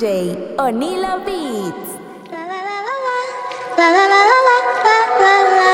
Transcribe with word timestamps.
DJ 0.00 0.56
Onila 0.56 1.20
Beats. 1.26 1.90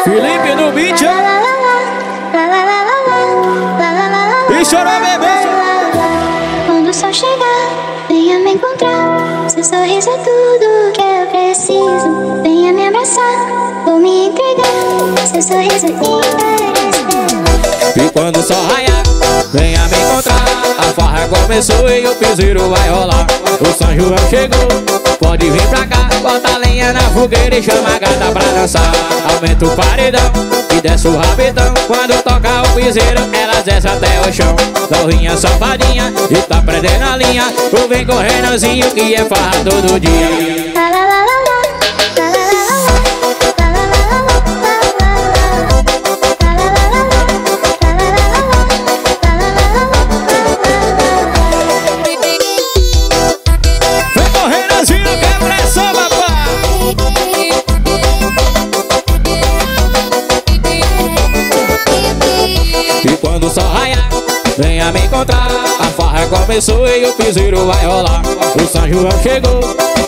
Felipe 0.02 0.54
no 0.56 0.72
beat, 0.72 1.00
E 4.50 4.64
chora, 4.64 4.98
bebê. 4.98 5.36
Quando 6.66 6.88
o 6.88 6.92
sol 6.92 7.12
chegar, 7.12 7.68
venha 8.08 8.40
me 8.40 8.54
encontrar. 8.54 9.48
Seu 9.48 9.62
sorriso 9.62 10.10
é 10.10 10.16
tudo 10.18 10.92
que 10.92 11.02
eu 11.02 11.26
preciso. 11.28 12.42
Venha 12.42 12.72
me 12.72 12.88
abraçar, 12.88 13.84
vou 13.84 14.00
me 14.00 14.26
entregar. 14.26 15.24
Seu 15.24 15.40
sorriso 15.40 15.86
é 15.86 15.90
E 18.04 18.10
quando 18.10 18.38
o 18.38 18.42
sol 18.42 18.60
raiar. 18.74 19.05
Começou 21.28 21.88
e 21.88 22.06
o 22.06 22.14
piseiro 22.14 22.68
vai 22.70 22.88
rolar. 22.88 23.26
O 23.60 23.78
São 23.78 23.94
João 23.96 24.16
chegou, 24.28 24.68
pode 25.18 25.50
vir 25.50 25.66
pra 25.68 25.86
cá. 25.86 26.08
Bota 26.22 26.58
lenha 26.58 26.92
na 26.92 27.00
fogueira 27.00 27.56
e 27.56 27.62
chama 27.62 27.94
a 27.94 27.98
gata 27.98 28.30
pra 28.32 28.42
dançar. 28.42 28.92
Aumenta 29.32 29.66
o 29.66 29.76
paredão 29.76 30.32
e 30.76 30.80
desce 30.80 31.08
o 31.08 31.16
rabetão. 31.16 31.72
Quando 31.86 32.22
toca 32.22 32.62
o 32.62 32.74
piseiro, 32.74 33.20
ela 33.32 33.62
desce 33.62 33.88
até 33.88 34.20
o 34.20 34.32
chão. 34.32 34.56
Dorrinha 34.90 35.36
safadinha 35.36 36.12
e 36.30 36.36
tá 36.42 36.60
prendendo 36.62 37.04
a 37.04 37.16
linha. 37.16 37.44
Tu 37.70 37.88
vem 37.88 38.06
correndozinho 38.06 38.90
que 38.90 39.14
é 39.14 39.24
farra 39.24 39.64
todo 39.64 39.98
dia. 39.98 41.25
Venha 64.86 64.92
me 64.92 65.06
encontrar. 65.06 65.48
A 65.78 65.84
farra 65.84 66.26
começou 66.26 66.86
e 66.88 67.06
o 67.06 67.12
piseiro 67.14 67.66
vai 67.66 67.84
rolar. 67.86 68.22
O 68.56 68.66
São 68.66 68.88
João 68.88 69.10
chegou, 69.22 69.60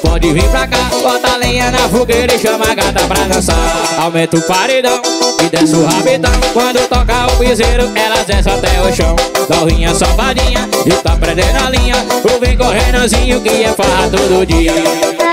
pode 0.03 0.33
vir 0.33 0.49
pra 0.51 0.67
cá. 0.67 0.91
Bota 1.03 1.37
lenha 1.37 1.71
na 1.71 1.89
fogueira 1.89 2.35
e 2.35 2.39
chama 2.39 2.65
a 2.71 2.75
gata 2.75 3.07
pra 3.07 3.25
dançar. 3.25 3.57
Aumenta 3.99 4.37
o 4.37 4.43
paredão 4.43 5.01
e 5.45 5.49
desce 5.49 5.75
o 5.75 5.85
rabetão. 5.85 6.33
Quando 6.53 6.89
toca 6.89 7.27
o 7.27 7.37
piseiro, 7.39 7.91
ela 7.95 8.23
desce 8.25 8.49
até 8.49 8.81
o 8.81 8.93
chão. 8.95 9.17
Dorrinha 9.49 9.95
safadinha 9.95 10.69
e 10.87 10.91
tá 10.91 11.17
prendendo 11.17 11.65
a 11.65 11.71
linha. 11.71 11.97
Tu 12.23 12.41
vem 12.41 12.57
correndozinho 12.57 13.41
que 13.41 13.65
é 13.65 13.73
farra 13.73 14.09
todo 14.11 14.47
dia 14.47 15.28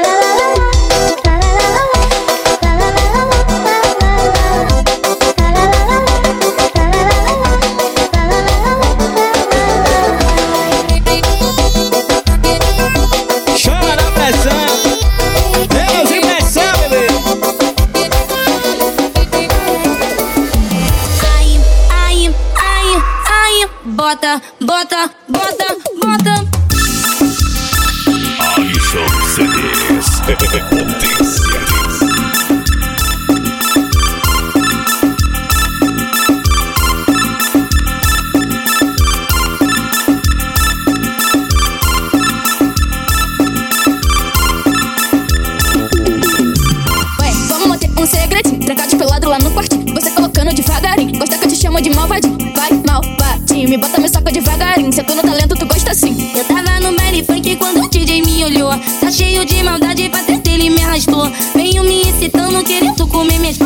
um 48.05 48.07
segredinho. 48.07 48.59
Trancado 48.59 48.95
pelado 48.97 49.29
lá 49.29 49.39
no 49.39 49.51
quartinho. 49.51 49.93
Você 49.93 50.11
colocando 50.11 50.53
devagarinho. 50.53 51.17
Gosta 51.17 51.37
que 51.37 51.45
eu 51.45 51.49
te 51.49 51.55
chamo 51.57 51.81
de 51.81 51.89
malvadinho. 51.89 52.37
Vai, 52.55 52.69
malvadinho. 52.85 53.67
Me 53.67 53.77
bota 53.77 53.99
me 53.99 54.07
soca 54.07 54.31
devagarinho. 54.31 54.93
Se 54.93 55.01
eu 55.01 55.05
tô 55.05 55.15
no 55.15 55.23
talento, 55.23 55.55
tu 55.55 55.65
gosta 55.65 55.91
assim. 55.91 56.31
Eu 56.35 56.45
tava 56.45 56.79
no 56.79 56.95
baile 56.95 57.23
funk 57.23 57.55
quando 57.55 57.83
o 57.83 57.89
DJ 57.89 58.21
me 58.21 58.45
olhou. 58.45 58.71
Tá 59.01 59.11
cheio 59.11 59.43
de 59.45 59.63
maldade 59.63 60.07
pra 60.09 60.21
ter 60.23 60.41
ele 60.45 60.69
me 60.69 60.81
arrastou. 60.81 61.29
Veio 61.55 61.83
me 61.83 62.01
excitando, 62.01 62.63
querendo 62.63 63.07
comer 63.07 63.39
minhas. 63.39 63.57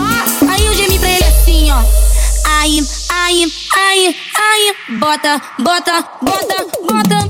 Aí 0.49 0.65
eu 0.65 0.73
gemi 0.73 0.97
pra 0.97 1.09
ele 1.09 1.23
assim, 1.25 1.71
ó. 1.71 1.83
Ai, 2.45 2.79
ai, 3.09 3.45
ai, 3.75 4.15
ai. 4.35 4.97
Bota, 4.97 5.41
bota, 5.59 6.03
bota, 6.21 6.67
bota. 6.87 7.28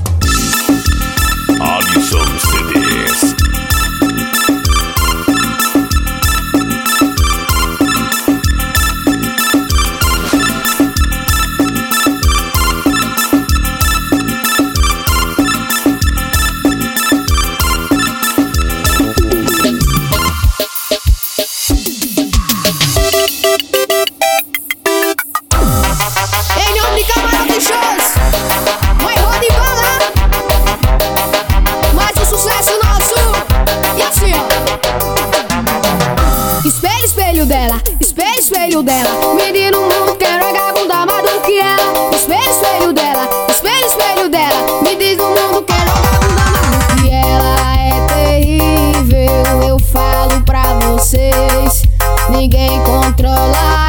Espelho, 38.20 38.40
espelho 38.40 38.84
dela. 38.84 39.10
Menino 39.36 39.82
mundo 39.82 40.16
quer 40.16 40.40
vagabunda 40.40 41.06
mais 41.06 41.32
do 41.32 41.42
que 41.42 41.60
ela. 41.60 42.16
Espelho, 42.16 42.50
espelho 42.50 42.94
dela, 42.94 43.30
espelho, 43.50 43.86
espelho 43.86 44.30
dela. 44.30 44.82
Me 44.82 44.96
diz 44.96 45.18
no 45.18 45.30
mundo 45.30 45.64
quer 45.64 45.86
vagabunda 45.86 46.36
mais 46.36 46.96
do 46.96 47.02
que 47.02 47.10
ela. 47.10 47.56
É 47.78 48.42
terrível, 48.42 49.62
eu 49.68 49.80
falo 49.80 50.42
pra 50.44 50.74
vocês. 50.76 51.84
Ninguém 52.30 52.82
controla 52.84 53.89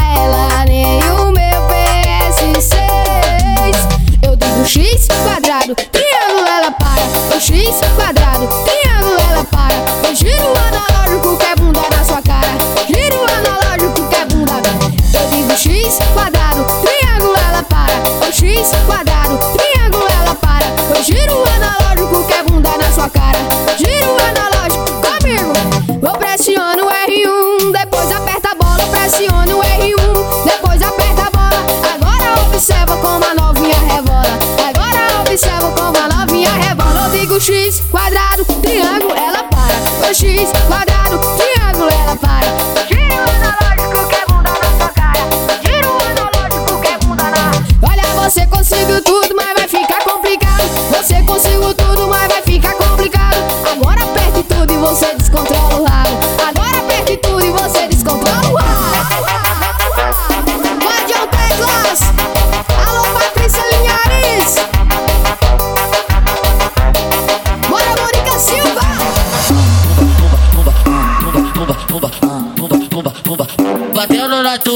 2x 40.10 40.50
quadrado, 40.66 41.20
triângulo 41.36 41.88
ela 41.88 42.16
para. 42.16 42.79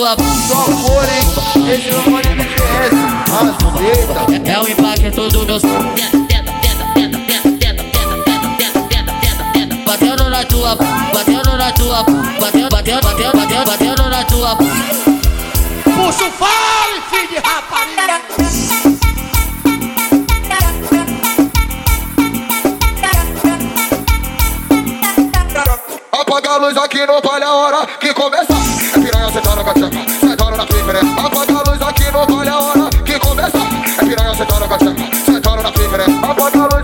sua 0.05 0.17
Só 0.49 0.67
hein? 1.05 1.25
esse 1.73 1.91
não 1.91 2.03
pode 2.03 2.29
me 2.29 2.45
esquecer 2.45 2.93
É 4.45 4.61
o 4.61 4.69
impacto 4.69 5.29
do 5.31 5.47
meu 5.47 5.59
Batendo 9.87 10.29
na 10.29 10.45
tua, 10.45 10.77
batendo 11.15 11.57
na 11.57 11.73
tua, 11.73 12.05
batendo, 12.41 12.69
batendo, 12.69 13.01
batendo, 13.03 13.33
batendo, 13.37 13.65
batendo 13.65 14.11
na 14.11 14.25
tua 14.25 14.57
Puxa 14.57 16.25
o 16.25 16.31
fale, 16.33 17.01
filho 17.11 17.29
de 17.29 17.37
rapariga 17.37 18.21
apaga 26.35 26.51
a 26.51 26.57
luz 26.57 26.77
aqui, 26.77 27.07
não 27.07 27.21
vale 27.21 27.45
a 27.45 27.53
hora 27.53 27.87
que 28.01 28.13
começa. 28.15 28.55
Sentando 29.35 29.65
com 29.65 29.71
a 29.71 29.75
tcheca, 29.75 29.99
sentando 30.21 30.57
na 30.57 30.65
pica, 30.65 30.93
né? 30.93 31.01
Apaga 31.19 31.59
a 31.59 31.63
luz 31.69 31.83
aqui 31.83 32.09
no 32.13 32.25
vale 32.25 32.51
a 32.51 32.57
hora 32.57 32.89
que 33.05 33.19
começa. 33.19 33.59
É 33.59 34.05
piranha 34.05 34.33
sentando 34.33 34.69
com 34.69 34.75
a 34.75 34.79
tcheca, 34.79 35.17
sentando 35.27 35.61
na 35.61 35.73
pica, 35.73 35.99
né? 35.99 36.05
Apaga 36.23 36.63
a 36.63 36.69
luz 36.73 36.84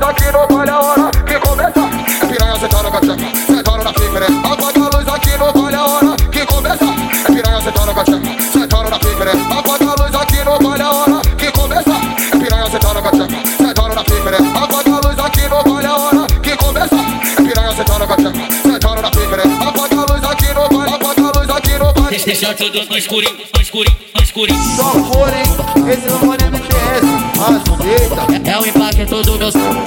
deixar 22.40 22.54
todos 22.54 22.88
mais 22.88 23.02
escurinho, 23.02 23.37
mais 23.54 23.66
escurinho, 23.66 23.96
mais 24.14 24.28
escurinho. 24.28 24.58
Só 24.75 24.92
cor, 24.92 25.28
hein? 25.28 25.44
Esse 25.92 26.08
não 26.08 26.32
é 26.32 26.37
MPS, 26.46 27.04
mas 27.37 27.62
deita. 27.84 28.50
É 28.50 28.58
o 28.58 28.66
impacto 28.66 29.22
do 29.22 29.38
meu 29.38 29.52
som. 29.52 29.84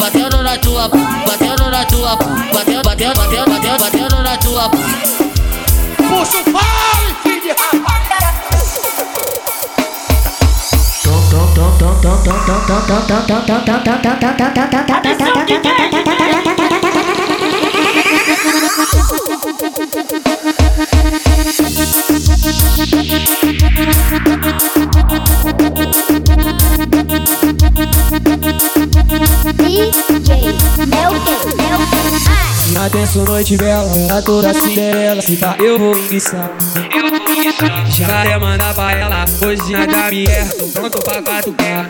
Batendo 0.00 0.42
na 0.42 0.58
tua, 0.58 0.88
batendo 0.88 1.70
na 1.70 1.84
tua, 1.84 2.16
batendo, 2.52 2.82
batendo, 2.82 3.14
batendo, 3.14 3.50
batendo, 3.50 3.78
batendo 3.78 4.22
na 4.22 4.36
tua. 4.38 4.70
Puxa 6.08 6.38
o 6.38 6.52
pai, 6.52 7.16
filho 7.22 7.40
de 7.42 7.48
rapaz. 7.50 8.04
Melken. 32.84 33.04
Atenção, 33.04 33.24
noite 33.24 33.56
bela, 33.56 33.90
a 34.10 34.20
toda 34.20 34.52
Cinderela 34.52 35.22
Se 35.22 35.36
tá, 35.36 35.56
eu 35.58 35.78
vou 35.78 35.96
enguiçar 35.96 36.50
Já 37.88 38.24
é 38.24 38.38
mandar 38.38 38.74
pra 38.74 38.92
ela 38.92 39.24
Hoje 39.42 39.72
nada 39.72 40.10
me 40.10 40.26
erra, 40.26 40.50
tô 40.50 40.66
pronto 40.68 40.98
pra 41.02 41.22
catucar 41.22 41.88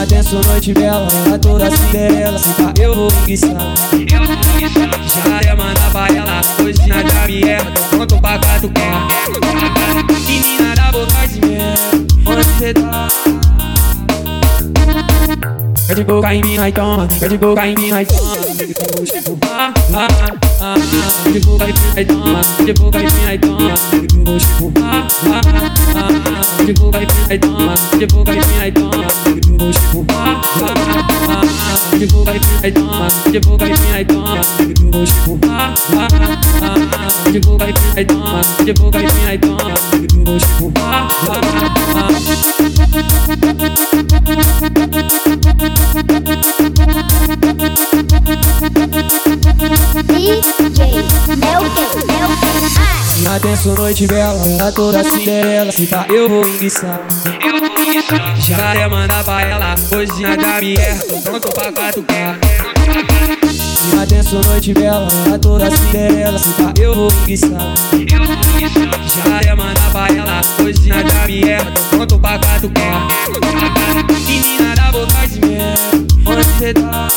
Atenção, 0.00 0.40
noite 0.42 0.72
bela, 0.72 1.08
a 1.34 1.38
toda 1.38 1.68
Cinderela 1.68 2.38
Se 2.38 2.54
tá, 2.54 2.72
eu 2.80 2.94
vou 2.94 3.08
enguiçar 3.22 3.56
Já 5.24 5.50
é 5.50 5.54
mandar 5.56 5.90
pra 5.90 6.06
ela 6.14 6.40
Hoje 6.62 6.86
nada 6.86 7.26
me 7.26 7.42
erra, 7.42 7.72
tô 7.72 7.96
pronto 7.96 8.20
pra 8.20 8.38
catucar 8.38 9.08
Menina 10.28 10.74
da 10.76 10.92
boca 10.92 11.26
de 11.26 11.40
mel 11.40 11.74
Onde 12.24 12.44
cê 12.58 12.72
tá? 12.72 13.08
Quer 15.86 15.96
de 15.96 16.04
boca 16.04 16.34
em 16.34 16.42
mim, 16.42 16.56
aí 16.58 16.72
toma. 16.72 17.06
Quer 17.06 17.28
de 17.28 17.36
boca 17.36 17.66
em 17.66 17.74
mim, 17.74 17.92
aí 17.92 18.06
toma. 18.06 18.32
Ah, 19.52 19.74
ah, 19.92 20.08
ah, 20.60 20.74
Quer 21.24 21.32
de 21.32 21.40
boca 21.40 21.64
em 21.64 21.72
mim, 21.72 21.80
aí 21.96 22.04
toma. 22.06 22.40
Quer 22.56 22.64
de 22.64 22.72
boca 22.72 22.98
em 23.00 23.04
mim, 23.04 23.24
aí 23.26 23.38
toma. 23.38 23.74
Ah, 24.80 25.06
ah, 25.26 25.42
ah, 25.96 26.56
Quer 26.56 26.64
de 26.64 26.72
boca 26.72 26.98
em 26.98 27.06
mim, 27.06 27.12
aí 27.28 27.38
toma. 27.38 27.74
Quer 27.90 27.98
de 27.98 28.06
boca 28.06 28.32
em 28.32 28.36
mim, 28.36 28.60
aí 28.60 28.72
toma. 28.72 29.06
Ah, 30.08 30.40
ah, 30.56 30.74
ah, 31.28 31.96
de 31.98 32.06
boca 32.06 32.30
em 32.30 32.40
mim, 32.40 32.46
aí 32.62 32.72
toma. 32.72 33.08
Quer 33.24 33.30
de 33.30 33.40
boca 33.40 33.66
em 33.66 33.72
mim, 33.72 33.92
aí 33.92 34.04
toma. 34.06 34.40
Ah, 35.46 35.74
ah, 35.92 36.08
ah, 36.62 37.30
de 37.30 37.40
boca 37.40 37.64
em 37.64 37.72
mim, 37.72 37.78
aí 37.96 38.04
toma. 38.06 38.40
Quer 38.56 38.64
de 38.64 38.72
boca 38.72 39.02
em 39.02 39.02
mim, 39.02 39.26
aí 39.26 39.38
toma. 39.38 39.74
Atenção, 53.44 53.74
noite 53.74 54.06
bela, 54.06 54.40
a 54.66 54.72
toda 54.72 55.04
Cinderela 55.04 55.70
Se 55.70 55.86
tá, 55.86 56.06
eu 56.08 56.30
vou 56.30 56.48
enguiçar. 56.48 56.98
Já 58.38 58.74
é 58.74 58.88
mandar 58.88 59.22
pra 59.22 59.42
ela 59.42 59.74
Hoje 59.94 60.22
nada 60.22 60.60
me 60.62 60.74
erra, 60.74 61.02
tô 61.04 61.20
pronto 61.20 61.48
pra 61.52 61.70
catucar 61.70 62.38
Atenção, 64.02 64.40
noite 64.44 64.72
bela, 64.72 65.06
a 65.32 65.38
toda 65.38 65.70
Cinderela 65.70 66.38
Se 66.38 66.54
tá, 66.54 66.72
eu 66.80 66.94
vou 66.94 67.12
enguiçar. 67.12 67.50
Já 69.14 69.50
é 69.50 69.54
mandar 69.54 69.90
pra 69.92 70.08
ela 70.08 70.40
Hoje 70.64 70.88
nada 70.88 71.26
me 71.26 71.42
erra, 71.42 71.70
tô 71.70 71.96
pronto 71.96 72.18
pra 72.18 72.38
catucar 72.38 73.06
Menina 74.26 74.74
da 74.74 74.90
boca 74.90 75.28
de 75.28 75.40
mel 75.40 75.74
Onde 76.26 76.44
cê 76.58 76.72
tá? 76.72 77.08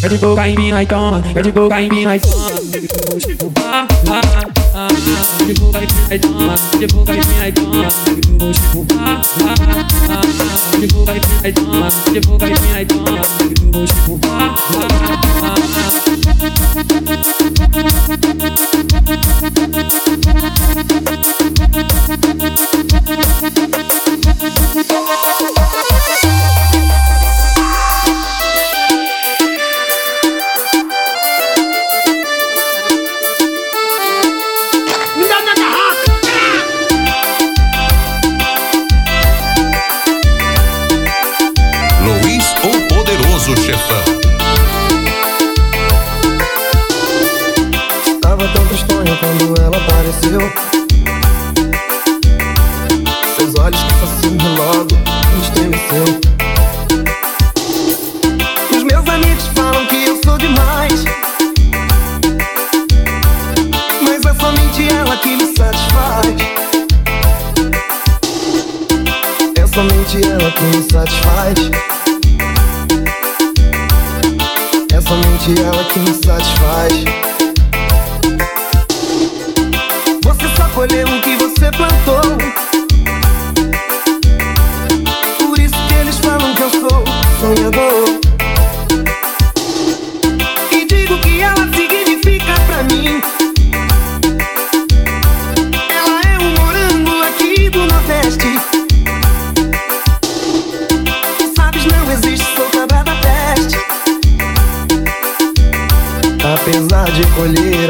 É 0.00 0.08
de 0.08 0.16
boca 0.18 0.48
em 0.48 0.56
mina 0.56 0.80
e 0.80 0.86
toma, 0.86 1.20
é 1.34 1.42
de 1.42 1.50
boca 1.50 1.80
em 1.80 1.90
mim, 1.90 2.02
e 2.02 2.20
toma. 2.20 2.52
De 5.44 5.54
boca 5.54 5.82
em 5.82 5.88
mina 5.88 6.14
e 6.14 6.18
toma, 6.20 6.54
de 6.78 6.86
boca 6.86 7.14
em 7.14 7.20
mina 7.26 7.48
e 7.48 7.52
toma. 7.52 7.88
De 10.78 10.86
boca 10.86 11.12
em 11.12 11.20
mina 11.20 11.48
e 11.48 11.52
toma, 11.52 11.88
de 12.12 12.20
boca 12.20 12.46
em 12.46 12.54
mina 12.60 12.80
e 12.80 12.86
toma. 12.86 13.22
De 13.22 13.80
boca 14.60 14.86
em 14.86 14.94
mina 14.94 16.40
e 18.32 18.68
toma. 18.68 18.77
Somente 70.08 70.26
ela 70.26 70.50
que 70.52 70.62
me 70.64 70.82
satisfaz 70.90 71.54
É 74.90 75.00
somente 75.02 75.60
ela 75.60 75.84
que 75.84 75.98
me 75.98 76.14
satisfaz 76.14 77.04
Você 80.22 80.48
só 80.56 80.66
colheu 80.74 81.06
o 81.08 81.20
que 81.20 81.36
você 81.36 81.70
plantou. 81.72 82.67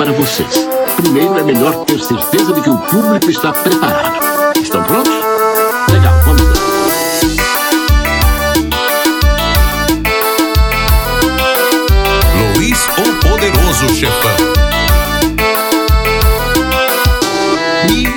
Para 0.00 0.12
vocês. 0.12 0.66
Primeiro 0.96 1.38
é 1.38 1.42
melhor 1.42 1.84
ter 1.84 2.00
certeza 2.00 2.54
de 2.54 2.62
que 2.62 2.70
o 2.70 2.78
público 2.78 3.30
está 3.30 3.52
preparado. 3.52 4.56
Estão 4.58 4.82
prontos? 4.82 5.12
Legal, 5.92 6.14
vamos 6.24 6.42
lá. 6.42 6.54
Luiz 12.56 12.88
o 12.96 13.28
Poderoso 13.28 13.94
Chefão. 13.94 14.36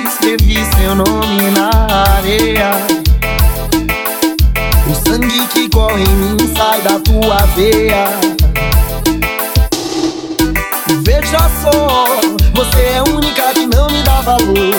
Escrevi 0.08 0.64
seu 0.78 0.94
nome 0.94 1.50
na 1.50 2.14
areia. 2.16 2.70
O 4.88 4.94
sangue 5.06 5.46
que 5.48 5.68
corre 5.68 6.02
em 6.02 6.16
mim 6.16 6.54
sai 6.56 6.80
da 6.80 6.98
tua 7.00 7.44
veia. 7.54 8.33
Valor. 14.24 14.74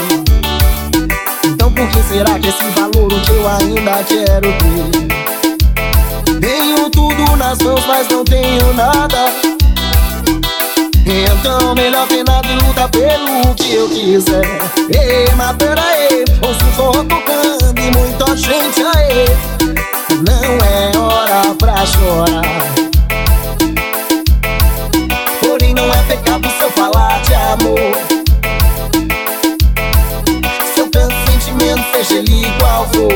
Então 1.44 1.72
por 1.72 1.88
que 1.90 2.02
será 2.04 2.40
que 2.40 2.50
esse 2.50 2.64
valor 2.72 3.14
o 3.14 3.20
que 3.22 3.32
eu 3.32 3.48
ainda 3.48 4.04
quero 4.04 4.52
ter? 4.58 5.06
Tenho 6.40 6.90
tudo 6.90 7.38
nas 7.38 7.60
mãos, 7.60 7.86
mas 7.86 8.08
não 8.10 8.26
tenho 8.26 8.74
nada. 8.74 9.32
Então 11.06 11.76
melhor 11.76 12.08
ter 12.08 12.24
nada 12.24 12.48
e 12.48 12.56
lutar 12.56 12.90
pelo 12.90 13.54
que 13.56 13.76
eu 13.76 13.88
quiser 13.88 14.44
Ei, 14.90 15.32
mas 15.36 15.56
peraí, 15.56 16.26
ouço 16.42 16.66
o 16.66 16.72
forró 16.74 17.04
tocando 17.04 17.80
e 17.80 17.92
muita 17.96 18.36
gente 18.36 18.82
aí 18.82 19.28
Não 20.28 20.58
é 20.66 20.98
hora 20.98 21.54
pra 21.60 21.86
chorar 21.86 22.42
Porém 25.42 25.76
não 25.76 25.86
é 25.94 26.04
pecado 26.08 26.50
se 26.50 26.64
eu 26.64 26.72
falar 26.72 27.22
de 27.22 27.36
amor 27.36 28.15
igual 32.14 32.88
for 32.94 33.14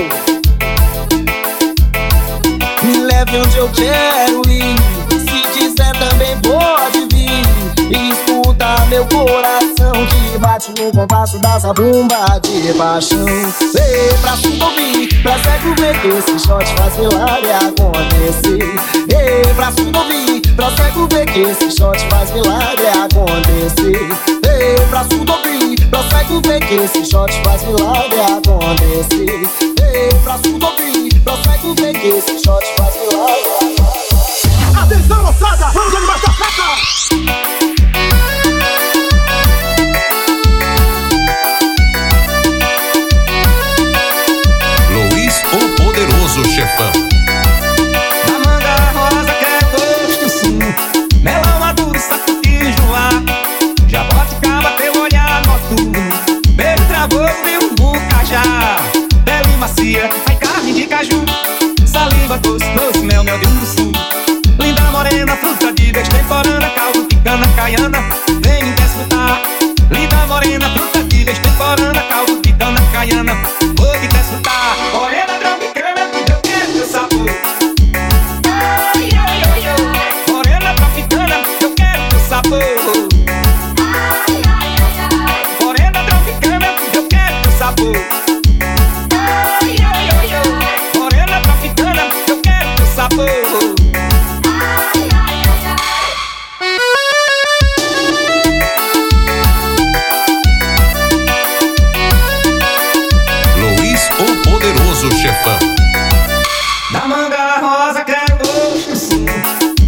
Me 2.83 2.97
leve 3.05 3.37
onde 3.37 3.57
eu 3.57 3.69
quero 3.69 4.41
ir 4.49 4.75
Se 5.11 5.41
quiser 5.53 5.93
também 5.97 6.37
pode 6.39 7.07
vir 7.13 7.49
escuta 7.91 8.85
meu 8.89 9.05
coração 9.05 9.93
que 10.07 10.37
bate 10.37 10.71
no 10.79 10.91
compasso 10.91 11.37
dessa 11.39 11.73
bomba 11.73 12.39
de 12.41 12.73
paixão. 12.73 13.25
Ei, 13.27 14.17
pra 14.21 14.33
tudo 14.37 14.65
ouvir, 14.65 15.21
pra 15.21 15.37
cego 15.39 15.75
ver 15.77 16.17
esse 16.17 16.39
shot 16.39 16.65
faz 16.77 16.97
milagre 16.97 17.51
acontecer. 17.51 18.75
Ei, 19.15 19.53
pra 19.55 19.71
tudo 19.71 19.97
ouvir, 19.97 20.41
pra 20.55 20.69
cego 20.71 21.07
ver 21.11 21.25
que 21.25 21.39
esse 21.41 21.71
shot 21.71 21.99
faz 22.09 22.31
milagre 22.31 22.87
acontecer. 22.87 24.38
Pra 24.89 25.05
tudo 25.05 25.31
ouvir, 25.31 25.87
pra 25.87 26.03
cego 26.09 26.41
ver 26.41 26.59
que 26.59 26.73
esse 26.73 27.05
shot 27.05 27.31
faz 27.45 27.63
milagre 27.63 28.19
acontecer. 28.19 29.41
Ei, 29.93 30.09
tudo 30.43 30.65
ouvir, 30.65 31.17
pra 31.21 31.37
cego 31.37 31.73
ver 31.75 31.93
que 31.93 32.07
esse 32.07 32.37
shot 32.43 32.65
faz 32.77 32.93
milagre. 32.95 33.75
Atenção, 34.77 35.23
moçada, 35.23 35.71
vamos 35.73 35.95
animar 35.95 36.15
essa 36.17 36.33
festa! 36.33 36.63
Luiz 44.91 45.41
o 45.53 45.69
Poderoso 45.81 46.43
Chefão. 46.43 47.08
Travoso 56.99 57.47
e 57.47 57.63
um 57.63 57.75
bucajá. 57.75 58.43
Pele 59.23 59.55
macia, 59.55 60.09
ai 60.27 60.35
carne 60.35 60.73
de 60.73 60.85
caju. 60.85 61.23
Saliva 61.85 62.37
doce, 62.39 62.65
doce, 62.73 62.99
mel, 63.05 63.23
mel 63.23 63.39
de 63.39 63.47
urso. 63.47 63.89
Linda 64.59 64.81
morena, 64.91 65.33
fruta 65.37 65.71
de 65.71 65.97
extemporânea 65.97 66.69
Caldo 66.71 67.07
de 67.07 67.15
cana 67.23 67.47
caiana, 67.55 67.99
vem 68.41 68.65
me 68.65 68.71
desfrutar. 68.73 69.41
Linda 69.89 70.27
morena, 70.27 70.69
fruta 70.71 71.01
de 71.03 71.21
extemporânea 71.21 72.03
Caldo 72.03 72.41
de 72.41 72.51
cana 72.51 72.81
caiana, 72.91 73.33
Rosa 107.61 108.03
quero 108.03 108.37
gosto 108.37 108.95
sim 108.95 109.25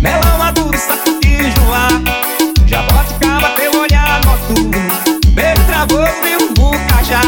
Melão 0.01 0.37
maduro, 0.37 0.77
de 1.21 1.51
joá 1.51 1.87
Jaboticaba, 2.65 3.49
teu 3.57 3.81
olhar 3.81 4.21
noturno 4.23 4.71
Beijo 5.33 5.63
travoso 5.65 6.11
um 6.41 6.53
bucajá 6.53 7.21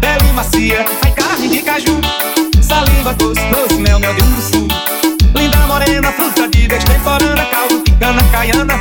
Pele 0.00 0.32
macia, 0.32 0.84
ai 1.02 1.12
carne 1.12 1.48
de 1.48 1.62
caju. 1.62 1.98
Saliva 2.60 3.14
doce, 3.14 3.40
doce, 3.48 3.76
mel, 3.76 3.98
mel 3.98 4.14
de 4.14 4.22
urso 4.22 4.68
Linda 5.34 5.58
morena, 5.66 6.12
fruta 6.12 6.46
de 6.48 6.66
extemporânea 6.66 7.46
Caldo 7.46 7.82
de 7.82 7.92
cana 7.92 8.22
caiana, 8.30 8.74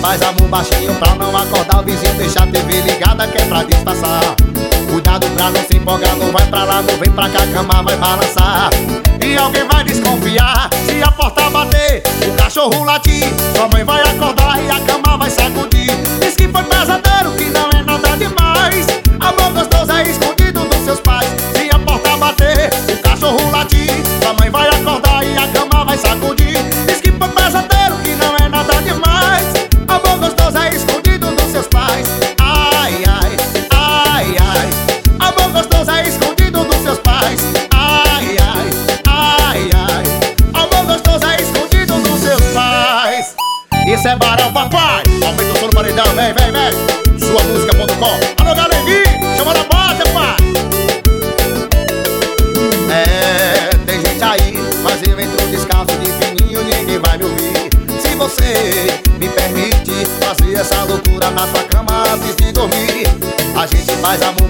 faz 0.00 0.22
amor 0.22 0.48
baixinho 0.48 0.94
pra 0.94 1.14
não 1.14 1.36
acordar 1.36 1.80
o 1.80 1.82
vizinho, 1.84 2.14
deixar 2.14 2.44
a 2.44 2.46
TV 2.46 2.80
ligada 2.80 3.26
que 3.26 3.38
é 3.38 3.44
pra 3.44 3.62
disfarçar. 3.62 4.34
Cuidado 4.90 5.26
pra 5.30 5.50
não 5.50 5.62
se 5.62 5.76
empolgar, 5.76 6.16
não 6.16 6.32
vai 6.32 6.46
pra 6.46 6.64
lá, 6.64 6.82
não 6.82 6.96
vem 6.96 7.10
pra 7.10 7.28
cá, 7.28 7.42
a 7.42 7.46
cama 7.46 7.82
vai 7.82 7.96
balançar. 7.96 8.70
E 9.24 9.36
alguém 9.36 9.64
vai 9.68 9.84
desconfiar 9.84 10.68
se 10.86 11.02
a 11.02 11.12
porta 11.12 11.48
bater, 11.50 12.02
o 12.26 12.36
cachorro 12.36 12.84
latir. 12.84 13.28
Sua 13.54 13.68
mãe 13.68 13.84
vai 13.84 14.00
acordar 14.02 14.60
e 14.62 14.70
a 14.70 14.80
cama 14.80 15.16
vai 15.18 15.30
sacudir. 15.30 15.94
Diz 16.20 16.34
que 16.34 16.48
foi 16.48 16.64
pesadelo, 16.64 17.32
que 17.36 17.44
não 17.50 17.69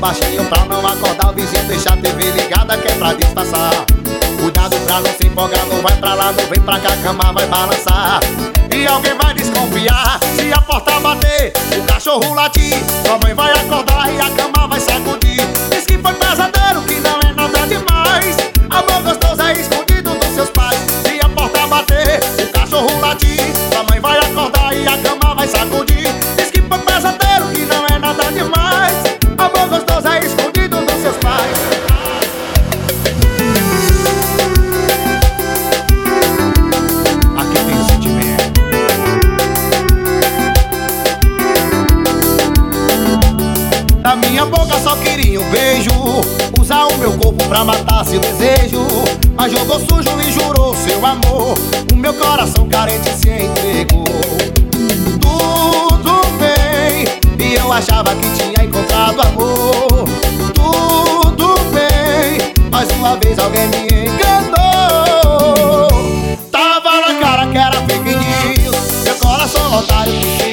baixinho 0.01 0.43
pra 0.47 0.65
não 0.65 0.85
acordar 0.87 1.31
o 1.31 1.35
vizinho, 1.35 1.63
deixar 1.65 1.93
a 1.93 1.97
TV 1.99 2.31
ligada 2.31 2.77
que 2.79 2.89
é 2.89 2.93
pra 2.93 3.13
disfarçar. 3.13 3.85
Cuidado 4.41 4.77
pra 4.87 5.01
não 5.01 5.13
se 5.13 5.27
empolgar, 5.27 5.65
não 5.67 5.83
vai 5.83 5.95
pra 5.97 6.15
lá, 6.15 6.33
não 6.33 6.47
vem 6.47 6.61
pra 6.61 6.81
cá, 6.81 6.95
a 6.95 6.97
cama 6.97 7.33
vai 7.35 7.47
balançar. 7.47 8.21
E 8.75 8.87
alguém 8.87 9.15
vai 9.15 9.35
desconfiar 9.35 10.19
se 10.35 10.51
a 10.53 10.61
porta 10.63 10.99
bater, 11.01 11.53
o 11.79 11.85
cachorro 11.85 12.33
latir. 12.35 12.83
Sua 13.05 13.19
mãe 13.23 13.35
vai 13.35 13.53
acordar 13.53 14.11
e 14.13 14.21
a 14.21 14.31
cama 14.31 14.50
minha 44.41 44.47
boca 44.47 44.79
só 44.79 44.97
queria 44.97 45.39
um 45.39 45.51
beijo. 45.51 45.91
Usar 46.59 46.87
o 46.87 46.97
meu 46.99 47.13
corpo 47.19 47.45
pra 47.47 47.63
matar 47.65 48.05
seu 48.07 48.19
desejo. 48.21 48.87
Mas 49.37 49.53
jogou 49.53 49.79
sujo 49.81 50.21
e 50.21 50.33
jurou 50.33 50.75
seu 50.75 51.05
amor. 51.05 51.55
O 51.93 51.97
meu 51.97 52.15
coração 52.15 52.67
carente 52.69 53.11
se 53.11 53.29
entregou. 53.29 54.05
Tudo 55.21 56.21
bem 56.39 57.05
E 57.39 57.55
eu 57.55 57.71
achava 57.73 58.15
que 58.15 58.31
tinha 58.31 58.65
encontrado 58.65 59.21
amor. 59.21 60.09
Tudo 60.55 61.61
bem 61.73 62.55
Mais 62.71 62.91
uma 62.93 63.17
vez 63.17 63.39
alguém 63.39 63.69
me 63.69 63.87
enganou. 64.09 65.89
Tava 66.51 67.01
na 67.01 67.21
cara 67.21 67.47
que 67.47 67.59
era 67.59 67.77
fake 67.83 68.17
news. 68.17 69.05
Meu 69.05 69.15
coração 69.17 69.79
otário 69.79 70.50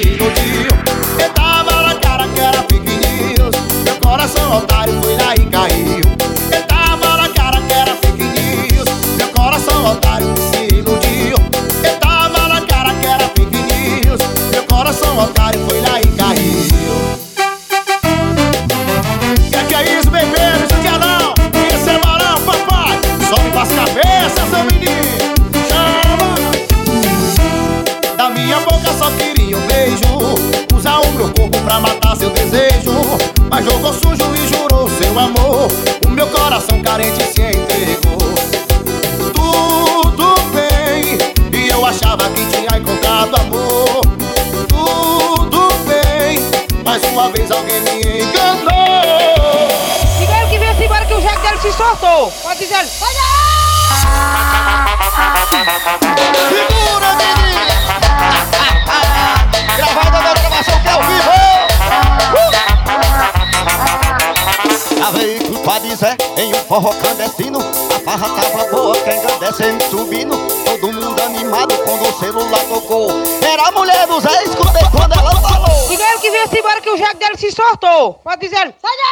farra 68.07 68.29
tava 68.29 68.63
boa, 68.71 68.95
quem 69.01 69.19
descendo 69.39 69.83
subindo. 69.89 70.37
Todo 70.63 70.93
mundo 70.93 71.21
animado 71.21 71.77
quando 71.79 72.07
o 72.07 72.19
celular 72.19 72.63
tocou. 72.69 73.09
Era 73.41 73.67
a 73.67 73.71
mulher 73.71 74.07
do 74.07 74.21
Zé, 74.21 74.43
escutei 74.45 74.81
quando 74.95 75.11
ela 75.11 75.35
falou. 75.41 75.89
Miguel 75.89 76.19
que 76.19 76.31
vem-se 76.31 76.59
embora 76.59 76.79
que 76.79 76.89
o 76.89 76.97
jegue 76.97 77.15
dele 77.15 77.37
se 77.37 77.51
soltou. 77.51 78.13
Pode 78.23 78.39
dizer, 78.39 78.73
olha! 78.81 79.07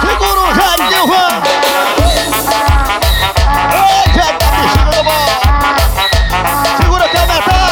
Segura 0.00 0.40
o 0.40 0.54
Jair 0.54 0.88
Dilvan 0.88 1.42
Ei, 3.72 4.12
Jair 4.14 4.38
da 4.38 4.46
bexiga 4.56 4.90
do 4.96 5.02
bom. 5.04 5.24
Segura 6.76 7.08
teu 7.08 7.26
metal 7.26 7.70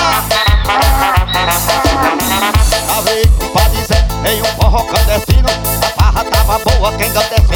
A 2.96 3.00
veículo 3.02 3.50
pra 3.50 3.68
dizer, 3.68 4.04
em 4.26 4.42
um 4.42 4.44
forró 4.60 4.82
clandestino. 4.84 5.48
A 5.82 6.02
farra 6.02 6.24
tava 6.24 6.58
boa, 6.58 6.92
quem 6.98 7.10
descendo 7.12 7.47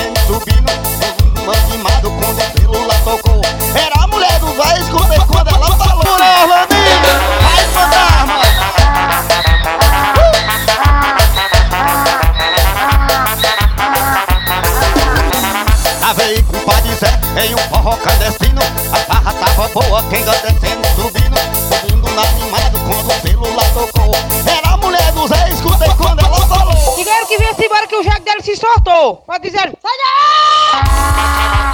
em 17.38 17.54
um 17.54 17.58
forró 17.58 17.96
clandestino 17.96 18.60
A 18.92 18.96
farra 18.96 19.32
tava 19.32 19.68
boa, 19.68 20.02
quem 20.10 20.24
descendo 20.24 20.86
subindo 20.94 21.36
Todo 21.68 21.96
mundo 21.96 22.20
animado 22.20 22.78
quando 22.86 23.10
o 23.10 23.20
celular 23.20 23.72
tocou 23.72 24.12
Era 24.46 24.74
a 24.74 24.76
mulher 24.76 25.12
do 25.12 25.26
Zé, 25.26 25.48
escutei 25.48 25.88
quando 25.96 26.20
ela 26.20 26.46
falou 26.46 26.96
Miguel 26.96 27.26
que 27.26 27.38
vem-se 27.38 27.64
embora 27.64 27.86
que 27.86 27.96
o 27.96 28.02
jegue 28.02 28.20
dele 28.20 28.42
se 28.42 28.56
soltou. 28.56 29.16
Pode 29.26 29.42
dizer, 29.42 29.72
olha! 29.82 30.82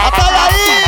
Até 0.06 0.22
aí, 0.22 0.87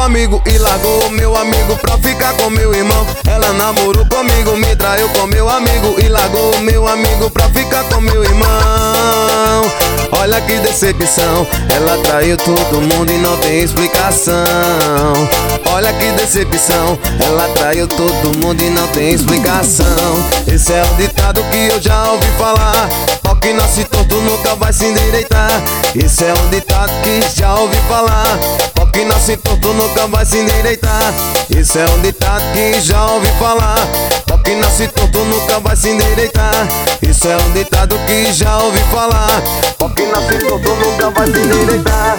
meu 0.00 0.06
amigo 0.06 0.42
e 0.46 0.56
largou 0.56 1.06
o 1.06 1.10
meu 1.10 1.36
amigo 1.36 1.76
pra 1.76 1.98
ficar 1.98 2.32
com 2.34 2.48
meu 2.48 2.72
irmão. 2.74 3.06
Ela 3.26 3.52
namorou 3.52 4.06
comigo, 4.06 4.56
me 4.56 4.74
traiu 4.74 5.06
com 5.10 5.26
meu 5.26 5.46
amigo 5.46 5.94
e 6.02 6.08
largou 6.08 6.54
o 6.54 6.60
meu 6.60 6.88
amigo 6.88 7.28
pra 7.28 7.44
ficar 7.50 7.84
com 7.84 8.00
meu 8.00 8.24
irmão. 8.24 8.48
Olha 10.12 10.40
que 10.40 10.54
decepção, 10.60 11.46
ela 11.74 11.98
traiu 12.02 12.36
todo 12.38 12.80
mundo 12.80 13.12
e 13.12 13.18
não 13.18 13.36
tem 13.38 13.60
explicação. 13.60 14.34
Olha 15.66 15.92
que 15.92 16.10
decepção, 16.12 16.98
ela 17.22 17.48
traiu 17.54 17.86
todo 17.86 18.38
mundo 18.38 18.62
e 18.62 18.70
não 18.70 18.88
tem 18.88 19.10
explicação. 19.10 19.86
Esse 20.50 20.72
é 20.72 20.82
o 20.82 20.94
ditado 20.96 21.42
que 21.50 21.68
eu 21.74 21.80
já 21.80 22.10
ouvi 22.10 22.26
falar. 22.38 22.88
Pau 23.22 23.36
que 23.36 23.52
nasce 23.52 23.84
torto 23.84 24.16
nunca 24.22 24.54
vai 24.54 24.72
se 24.72 24.86
endireitar. 24.86 25.62
Esse 25.94 26.24
é 26.24 26.32
um 26.32 26.48
ditado 26.48 26.90
que 27.02 27.38
já 27.38 27.54
ouvi 27.54 27.76
falar. 27.86 28.38
Que 28.92 29.04
nasce 29.04 29.36
torto 29.36 29.72
nunca 29.72 30.06
vai 30.06 30.24
se 30.24 30.38
endireitar. 30.38 31.12
Esse 31.54 31.78
é 31.78 31.84
um 31.90 32.00
ditado 32.00 32.42
que 32.52 32.80
já 32.80 33.06
ouvi 33.06 33.28
falar. 33.38 33.86
Pau 34.26 34.38
que 34.38 34.54
nasce 34.54 34.88
torto 34.88 35.18
nunca 35.24 35.60
vai 35.60 35.76
se 35.76 35.90
endireitar. 35.90 36.68
Isso 37.02 37.28
é 37.28 37.36
um 37.36 37.52
ditado 37.52 37.98
que 38.06 38.32
já 38.32 38.58
ouvi 38.58 38.80
falar. 38.90 39.42
Pau 39.78 39.90
que 39.90 40.06
nasce 40.06 40.38
torto 40.38 40.70
nunca 40.70 41.10
vai 41.10 41.26
se 41.26 41.38
endireitar. 41.38 42.18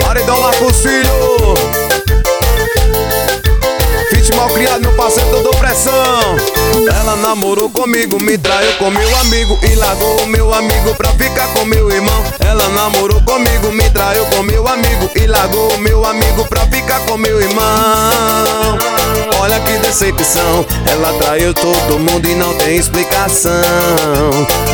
Paredão 0.00 0.40
Marcos 0.40 0.76
Filho. 0.78 1.89
Mal 4.36 4.48
criado, 4.50 4.80
meu 4.80 4.92
parceiro, 4.92 5.30
eu 5.36 5.50
pressão. 5.52 6.36
Ela 7.00 7.16
namorou 7.16 7.68
comigo, 7.70 8.20
me 8.22 8.38
traiu 8.38 8.72
com 8.74 8.90
meu 8.90 9.16
amigo 9.18 9.58
e 9.62 9.74
largou 9.74 10.22
o 10.22 10.26
meu 10.26 10.52
amigo 10.52 10.94
pra 10.94 11.10
ficar 11.12 11.48
com 11.48 11.64
meu 11.64 11.90
irmão. 11.90 12.24
Ela 12.40 12.68
namorou 12.68 13.20
comigo, 13.22 13.72
me 13.72 13.88
traiu 13.90 14.24
com 14.26 14.42
meu 14.42 14.66
amigo 14.66 15.10
e 15.14 15.26
largou 15.26 15.74
o 15.74 15.78
meu 15.78 16.04
amigo 16.04 16.46
pra 16.48 16.60
ficar 16.66 17.00
com 17.00 17.16
meu 17.16 17.40
irmão. 17.40 18.78
Olha 19.40 19.58
que 19.60 19.72
decepção, 19.78 20.66
ela 20.86 21.12
traiu 21.18 21.54
todo 21.54 21.98
mundo 21.98 22.28
e 22.28 22.34
não 22.34 22.54
tem 22.54 22.76
explicação. 22.76 23.52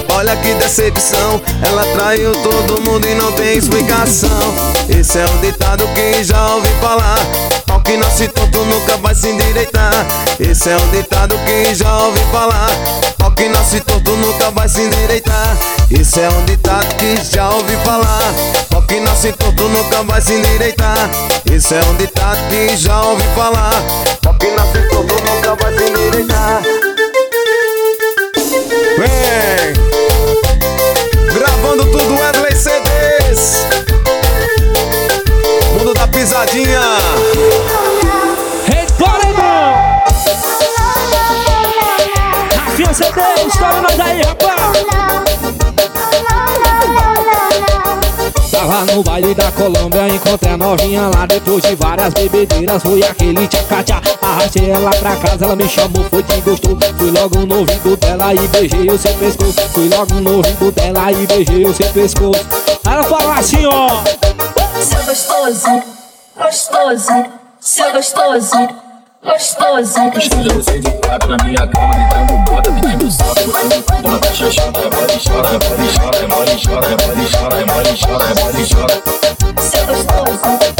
Olha 0.09 0.37
que 0.37 0.55
decepção, 0.55 1.41
ela 1.63 1.85
traiu 1.95 2.33
todo 2.33 2.81
mundo 2.83 3.07
e 3.07 3.15
não 3.15 3.33
tem 3.33 3.57
explicação. 3.57 4.29
Esse 4.89 5.19
é 5.19 5.25
um 5.27 5.41
ditado 5.41 5.87
que 5.95 6.25
já 6.25 6.55
ouvi 6.55 6.69
falar. 6.81 7.56
Que 7.87 7.97
nasce 7.97 8.27
tonto 8.27 8.65
nunca 8.65 8.97
vai 8.97 9.15
se 9.15 9.29
endireitar. 9.29 9.93
Esse 10.41 10.71
é 10.71 10.77
um 10.77 10.89
ditado 10.89 11.39
que 11.47 11.73
já 11.73 11.99
ouvi 11.99 12.19
falar. 12.33 12.69
Pau 13.17 13.31
que 13.31 13.49
nasce 13.49 13.81
tonto 13.81 14.11
nunca 14.17 14.51
vai 14.51 14.69
se 14.69 14.81
endireitar. 14.83 15.57
Esse 15.89 16.21
é 16.21 16.29
um 16.29 16.45
ditado 16.47 16.93
que 16.97 17.17
já 17.25 17.49
ouvi 17.49 17.77
falar. 17.85 18.35
Pau 18.71 18.83
que 18.83 18.99
nasce 18.99 19.33
tonto 19.35 19.69
nunca 19.69 20.03
vai 20.03 20.21
se 20.21 20.33
endireitar. 20.33 21.09
Esse 21.49 21.77
é 21.77 21.81
um 21.85 21.95
ditado 21.95 22.39
que 22.49 22.77
já 22.77 23.01
ouvi 23.03 23.23
falar. 23.37 23.81
Pau 24.21 24.35
que 24.35 24.51
nasce 24.51 24.81
tonto 24.89 25.15
nunca 25.15 25.55
vai 25.55 25.79
se 25.79 25.85
endireitar. 25.85 26.63
Vem! 28.99 29.75
Gravando 31.33 31.85
tudo 31.85 32.19
Wesley 32.19 32.57
CDs. 32.57 33.86
Pisadinha. 36.27 36.81
Rei 38.67 38.85
Paredão! 38.99 39.75
Rafinha 42.57 42.93
CD, 42.93 43.21
estoura 43.47 43.81
nós 43.81 44.01
aí, 44.01 44.23
rapaz! 44.23 44.87
Tava 48.51 48.93
no 48.93 49.05
baile 49.05 49.37
da 49.37 49.53
Colômbia, 49.53 50.09
encontrei 50.09 50.53
a 50.53 50.57
novinha 50.57 51.03
lá 51.15 51.27
Depois 51.27 51.63
de 51.63 51.77
várias 51.77 52.13
bebedeiras, 52.13 52.83
foi 52.83 53.05
aquele 53.05 53.47
tchacacha 53.47 54.03
Arrastei 54.21 54.69
ela 54.69 54.91
pra 54.91 55.15
casa, 55.15 55.45
ela 55.45 55.55
me 55.55 55.69
chamou, 55.69 56.03
foi 56.11 56.25
de 56.25 56.41
gostoso 56.41 56.79
Fui 56.99 57.13
logo 57.13 57.47
no 57.47 57.59
ouvido 57.59 57.97
dela 57.99 58.35
e 58.35 58.49
beijei 58.49 58.91
o 58.91 58.99
seu 58.99 59.15
pescoço 59.15 59.61
Fui 59.73 59.89
logo 59.89 60.15
no 60.15 60.39
ouvido 60.39 60.73
dela 60.73 61.13
e 61.13 61.25
beijei 61.25 61.65
o 61.65 61.73
seu 61.73 61.89
pescoço 61.93 62.45
Ela 62.85 63.05
fala 63.05 63.35
assim, 63.35 63.65
ó 63.67 64.03
Seu 64.83 65.05
gostoso, 65.05 66.06
gostoso, 66.37 67.13
seu 67.61 67.93
gostoso, 67.93 68.69
gostoso. 69.25 70.01
Escolha 70.17 70.55
você 70.55 70.79
de 70.79 70.91
quatro 70.91 71.29
na 71.29 71.45
minha 71.45 71.67
cama, 71.67 71.95
deitando 71.95 72.39
bota, 72.45 72.73
pedindo 72.73 73.11
saco, 73.11 73.35
botando 73.47 73.85
tudo 73.85 74.11
na 74.11 74.19
caixa 74.19 74.51
chata, 74.51 74.81
rebola 74.81 75.13
e 75.13 75.19
chora, 75.19 75.49
rebola 75.49 75.83
e 75.83 75.97
chora, 75.97 76.19
rebola 76.19 76.53
e 76.53 76.57
chora, 76.61 76.89
rebola 76.89 77.23
e 77.23 77.27
chora, 77.27 77.57
rebola 77.57 77.89
e 77.89 77.97
chora, 77.97 78.25
rebola 78.27 78.61
e 78.61 78.67
chora. 78.75 79.03
Seu 79.63 79.87
gostoso, 79.87 80.77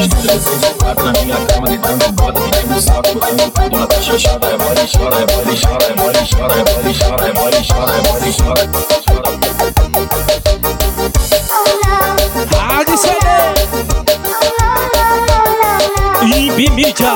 Escolha 0.00 0.38
você 0.38 0.56
de 0.56 0.74
quatro 0.74 1.04
na 1.04 1.12
minha 1.12 1.36
cama, 1.46 1.66
deitando 1.66 2.12
bota, 2.12 2.40
pedindo 2.40 2.80
saco, 2.80 3.14
botando 3.14 3.50
tudo 3.50 3.78
na 3.78 3.86
caixa 3.86 4.18
chata, 4.18 4.48
rebola 4.48 4.80
e 4.80 4.98
chora, 4.98 5.16
rebola 5.16 5.52
e 5.52 5.60
chora, 5.60 5.86
rebola 5.86 6.12
e 6.12 6.28
chora, 6.28 6.54
rebola 6.54 6.90
e 6.90 6.94
chora, 6.94 7.24
rebola 7.24 7.56
e 7.56 7.64
chora, 7.66 7.92
rebola 7.92 8.26
e 8.26 8.32
chora. 8.32 8.89
Mídia. 16.80 17.14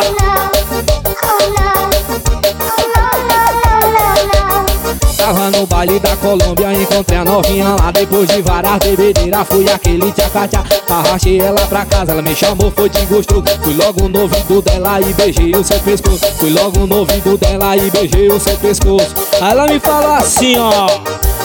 Tava 5.16 5.50
no 5.50 5.66
baile 5.66 5.98
da 6.00 6.14
Colômbia, 6.16 6.74
encontrei 6.74 7.18
a 7.18 7.24
novinha 7.24 7.68
lá 7.70 7.90
Depois 7.90 8.29
de 8.29 8.42
várias 8.42 8.79
bebedeiras, 8.81 9.48
fui 9.48 9.66
aquele 9.70 10.12
tchacacha 10.12 10.62
Arrastei 10.90 11.40
ela 11.40 11.66
pra 11.66 11.87
casa, 11.87 12.12
ela 12.12 12.20
me 12.20 12.37
chamou, 12.37 12.70
foi 12.70 12.90
de 12.90 13.07
gostoso 13.07 13.42
Fui 13.62 13.74
logo 13.74 14.07
no 14.07 14.20
ouvido 14.20 14.61
dela 14.61 15.00
e 15.00 15.14
beijei 15.14 15.57
o 15.57 15.64
seu 15.64 15.81
pescoço. 15.81 16.27
Fui 16.38 16.50
logo 16.50 16.87
no 16.87 16.98
ouvido 16.98 17.38
dela 17.38 17.74
e 17.74 17.90
beijei 17.90 18.29
o 18.29 18.38
seu 18.38 18.59
pescoço. 18.59 19.14
Aí 19.40 19.50
ela 19.50 19.66
me 19.66 19.81
fala 19.81 20.18
assim, 20.18 20.59
ó. 20.59 20.88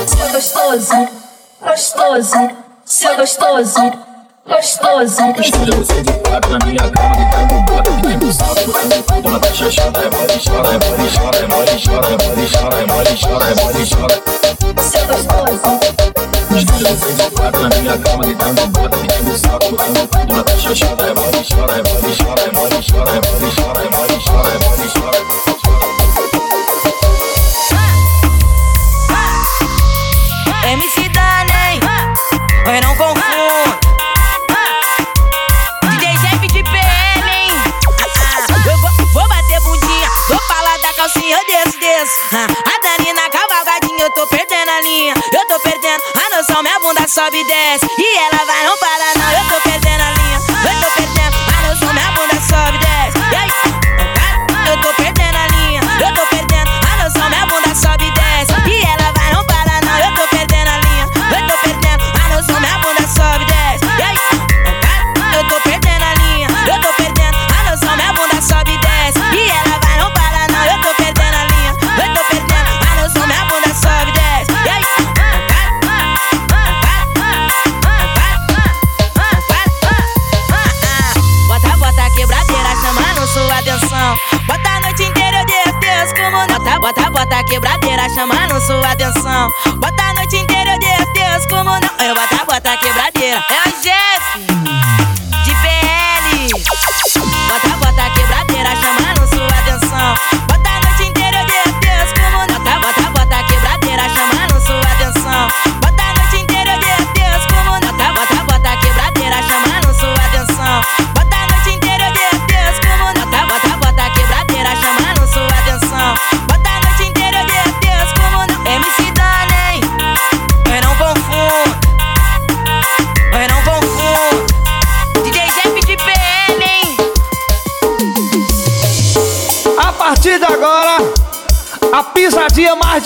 Seu 0.05 0.29
gostoso, 0.29 1.07
gostoso, 1.61 2.49
seu 2.83 3.15
gostoso, 3.15 4.09
gostoso. 4.45 5.21
Escolha 5.39 5.75
você 5.77 6.01
de 6.01 6.11
quatro 6.19 6.51
na 6.51 6.65
minha 6.65 6.89
cama, 6.89 7.15
deitando 7.15 7.53
bota, 7.61 7.68
pedindo 8.69 8.97
saco, 8.97 8.99
botando 8.99 9.03
tudo 9.05 9.29
na 9.31 9.39
caixa 9.39 9.69
chata, 9.69 9.99
rebola 10.01 10.33
e 10.33 10.39
chora, 10.39 10.69
rebola 10.69 11.03
e 11.03 11.09
chora, 11.09 11.39
rebola 11.39 11.71
e 11.71 11.79
chora, 11.79 12.07
rebola 12.07 12.39
e 12.39 12.47
chora, 12.47 12.75
rebola 12.77 13.09
e 13.09 13.17
chora, 13.17 13.45
rebola 13.45 13.79
e 13.79 13.85
chora. 13.87 14.15
Seu 14.83 15.05
gostoso, 15.07 15.79
Escolha 16.55 16.95
você 16.95 17.13
de 17.13 17.31
quatro 17.31 17.61
na 17.61 17.69
minha 17.77 17.97
cama, 17.97 18.23
deitando 18.25 18.67
bota, 18.67 18.97
pedindo 18.97 19.37
saco, 19.37 19.69
botando 19.69 20.07
tudo 20.07 20.35
na 20.35 20.43
caixa 20.43 20.75
chata, 20.75 21.05
rebola 21.05 21.37
e 21.37 21.55
chora, 21.55 21.73
rebola 21.73 21.88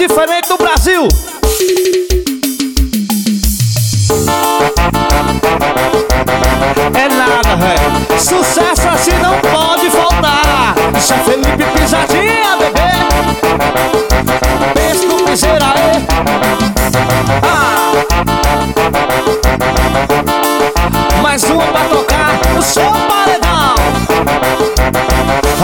diferente 0.07 0.49
do 0.49 0.57
Brasil. 0.57 1.07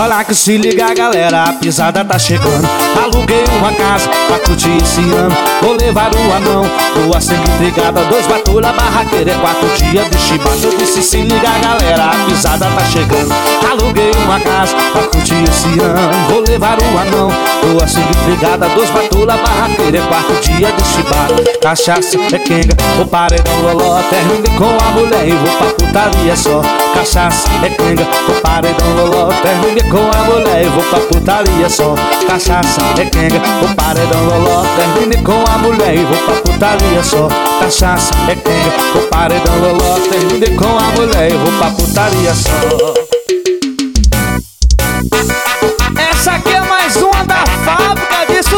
Olha 0.02 0.24
que 0.24 0.34
se 0.34 0.56
liga 0.56 0.94
galera, 0.94 1.44
a 1.44 1.54
pisada 1.54 2.06
tá 2.06 2.18
chegando. 2.18 2.66
Aluguei 3.04 3.44
uma 3.58 3.74
casa 3.74 4.10
pra 4.30 4.40
curtir 4.40 4.78
esse 4.82 5.02
ano. 5.02 5.36
Vou 5.62 5.74
levar 5.74 6.10
o 6.16 6.34
anão, 6.34 6.64
duas 6.96 7.22
sempre 7.22 7.52
brigada 7.58 8.06
Dois 8.06 8.26
batulha, 8.26 8.72
barraqueira, 8.72 9.32
é 9.32 9.38
quatro 9.38 9.68
dias 9.76 10.10
de 10.10 10.18
chibata 10.18 10.56
Eu 10.64 10.78
disse 10.78 11.04
se 11.04 11.18
liga 11.18 11.60
galera, 11.62 12.12
a 12.12 12.26
pisada 12.26 12.66
tá 12.66 12.86
chegando. 12.86 13.36
Aluguei 13.70 14.12
uma 14.24 14.40
casa 14.40 14.74
pra 14.74 15.02
curtir 15.02 15.19
esse 15.36 15.80
ano 15.80 16.12
Vou 16.30 16.42
levar 16.42 16.78
o 16.82 16.98
anão, 16.98 17.30
duas 17.62 17.92
sempre 17.92 18.16
brigada 18.26 18.68
Dois 18.70 18.90
batulha, 18.90 19.38
barraqueira, 19.38 19.98
é 19.98 20.02
quatro 20.02 20.36
dias 20.42 20.74
de 20.76 20.84
chibata. 20.86 21.60
Cachaça 21.62 22.18
é 22.34 22.40
quenga, 22.40 22.76
o 23.02 23.06
paredão 23.08 23.62
loló 23.62 24.02
Terminei 24.10 24.52
com 24.58 24.66
a 24.66 24.92
mulher 24.92 25.28
e 25.28 25.32
vou 25.32 25.58
pra 25.58 25.68
putaria 25.68 26.36
só. 26.36 26.62
Cachaça 26.94 27.50
é 27.64 27.70
quenga, 27.70 28.08
o 28.28 28.42
paredão 28.42 28.96
loló 28.96 29.32
Terminei 29.42 29.84
com 29.90 29.98
a 29.98 30.24
mulher 30.24 30.66
e 30.66 30.70
vou 30.70 30.84
pra 30.84 31.00
putaria 31.00 31.70
só. 31.70 31.96
Cachaça 32.28 32.82
é 32.98 33.06
quenga, 33.06 33.42
o 33.64 33.76
paredão 33.76 34.26
loló 34.26 34.64
Terminei 34.76 35.24
com 35.24 35.44
a 35.52 35.58
mulher 35.58 35.96
e 35.96 36.06
vou 36.06 36.18
pra 36.18 36.36
putaria 36.36 37.04
só. 37.04 37.28
Cachaça 37.60 38.14
é 38.28 38.36
quenga, 38.36 38.72
o 38.96 39.08
paredão 39.10 39.60
loló 39.60 40.00
Terminei 40.10 40.56
com 40.56 40.78
a 40.78 40.92
mulher 40.96 41.32
e 41.32 41.38
vou 41.38 41.52
pra 41.54 41.70
putaria 41.72 42.34
só 42.34 43.09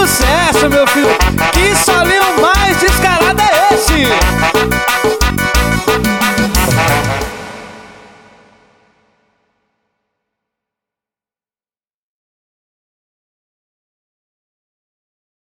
sucesso, 0.08 0.68
meu 0.70 0.88
filho. 0.88 1.21